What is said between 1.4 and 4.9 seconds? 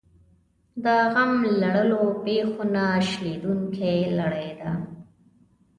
لړلو پېښو نه شلېدونکې لړۍ ده.